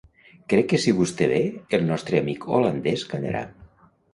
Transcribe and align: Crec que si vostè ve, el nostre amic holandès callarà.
Crec 0.53 0.67
que 0.71 0.79
si 0.85 0.93
vostè 0.99 1.27
ve, 1.33 1.41
el 1.79 1.85
nostre 1.91 2.23
amic 2.25 2.49
holandès 2.55 3.07
callarà. 3.13 3.45